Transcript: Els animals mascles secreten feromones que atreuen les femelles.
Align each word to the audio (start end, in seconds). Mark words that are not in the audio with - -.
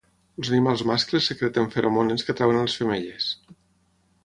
Els 0.43 0.47
animals 0.53 0.81
mascles 0.91 1.27
secreten 1.33 1.69
feromones 1.77 2.27
que 2.29 2.35
atreuen 2.37 2.59
les 2.63 2.79
femelles. 2.83 3.31